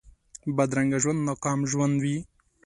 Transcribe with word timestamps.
بدرنګه 0.55 0.97
ژوند 1.03 1.19
ناکام 1.27 1.59
ژوند 1.71 1.95
وي 2.03 2.17